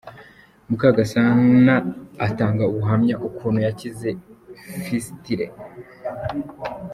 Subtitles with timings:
[0.69, 1.75] Mukagasana
[2.27, 4.09] atanga ubuhamya ukuntu yakize
[4.83, 5.45] fisitile.